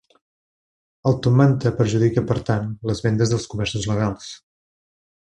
El 1.09 1.17
top 1.27 1.35
manta 1.41 1.73
perjudica 1.81 2.23
per 2.31 2.37
tant 2.47 2.65
les 2.93 3.03
vendes 3.07 3.35
dels 3.35 3.47
comerços 3.53 3.87
legals. 3.93 4.31